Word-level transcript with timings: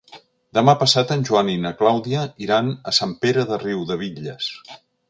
Demà 0.57 0.73
passat 0.83 1.13
en 1.17 1.25
Joan 1.29 1.51
i 1.57 1.59
na 1.65 1.73
Clàudia 1.83 2.25
iran 2.47 2.73
a 2.81 2.95
Sant 3.03 3.17
Pere 3.27 3.47
de 3.53 3.63
Riudebitlles. 3.67 4.55